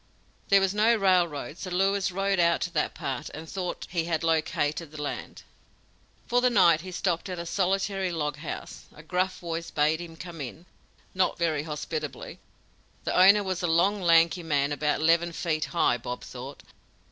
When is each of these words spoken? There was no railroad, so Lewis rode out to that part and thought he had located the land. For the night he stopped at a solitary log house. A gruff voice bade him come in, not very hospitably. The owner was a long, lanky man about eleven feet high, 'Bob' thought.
There 0.49 0.61
was 0.61 0.73
no 0.73 0.95
railroad, 0.95 1.59
so 1.59 1.69
Lewis 1.69 2.11
rode 2.11 2.39
out 2.39 2.61
to 2.61 2.71
that 2.73 2.95
part 2.95 3.29
and 3.35 3.47
thought 3.47 3.85
he 3.91 4.05
had 4.05 4.23
located 4.23 4.89
the 4.91 4.99
land. 4.99 5.43
For 6.25 6.41
the 6.41 6.49
night 6.49 6.81
he 6.81 6.91
stopped 6.91 7.29
at 7.29 7.37
a 7.37 7.45
solitary 7.45 8.11
log 8.11 8.37
house. 8.37 8.85
A 8.95 9.03
gruff 9.03 9.37
voice 9.37 9.69
bade 9.69 10.01
him 10.01 10.15
come 10.15 10.41
in, 10.41 10.65
not 11.13 11.37
very 11.37 11.61
hospitably. 11.61 12.39
The 13.03 13.15
owner 13.15 13.43
was 13.43 13.61
a 13.61 13.67
long, 13.67 14.01
lanky 14.01 14.41
man 14.41 14.71
about 14.71 15.01
eleven 15.01 15.31
feet 15.31 15.65
high, 15.65 15.97
'Bob' 15.99 16.23
thought. 16.23 16.63